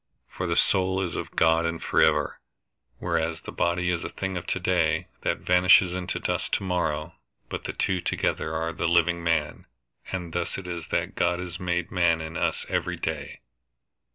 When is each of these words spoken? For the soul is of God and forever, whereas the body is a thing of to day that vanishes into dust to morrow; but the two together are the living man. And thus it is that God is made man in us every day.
For 0.27 0.47
the 0.47 0.55
soul 0.55 0.99
is 1.03 1.15
of 1.15 1.35
God 1.35 1.63
and 1.63 1.79
forever, 1.79 2.39
whereas 2.97 3.41
the 3.41 3.51
body 3.51 3.91
is 3.91 4.03
a 4.03 4.09
thing 4.09 4.35
of 4.35 4.47
to 4.47 4.59
day 4.59 5.05
that 5.21 5.37
vanishes 5.45 5.93
into 5.93 6.17
dust 6.19 6.53
to 6.53 6.63
morrow; 6.63 7.13
but 7.49 7.65
the 7.65 7.73
two 7.73 8.01
together 8.01 8.51
are 8.55 8.73
the 8.73 8.87
living 8.87 9.23
man. 9.23 9.67
And 10.11 10.33
thus 10.33 10.57
it 10.57 10.65
is 10.65 10.87
that 10.87 11.13
God 11.13 11.39
is 11.39 11.59
made 11.59 11.91
man 11.91 12.19
in 12.19 12.35
us 12.35 12.65
every 12.67 12.95
day. 12.95 13.41